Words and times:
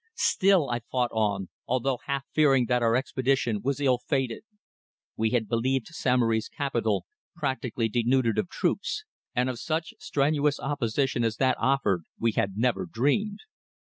Still 0.15 0.67
I 0.71 0.79
fought 0.79 1.11
on, 1.13 1.49
although 1.67 1.99
half 2.07 2.23
fearing 2.33 2.65
that 2.65 2.81
our 2.81 2.95
expedition 2.95 3.61
was 3.61 3.79
ill 3.79 3.99
fated. 3.99 4.41
We 5.15 5.29
had 5.29 5.47
believed 5.47 5.89
Samory's 5.89 6.49
capital 6.49 7.05
practically 7.35 7.87
denuded 7.87 8.39
of 8.39 8.49
troops, 8.49 9.03
and 9.35 9.47
of 9.47 9.59
such 9.59 9.93
strenuous 9.99 10.59
opposition 10.59 11.23
as 11.23 11.35
that 11.35 11.55
offered 11.59 12.05
we 12.17 12.31
had 12.31 12.57
never 12.57 12.87
dreamed. 12.87 13.41